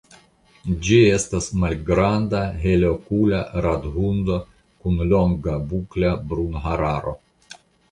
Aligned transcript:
Ĝi 0.85 0.95
estas 1.17 1.49
malgranda, 1.63 2.39
helokula 2.63 3.43
rathundo 3.67 4.39
kun 4.57 4.99
longa 5.15 5.61
bukla 5.77 6.13
brunhararo. 6.33 7.17